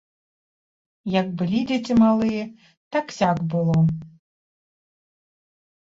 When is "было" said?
3.55-3.79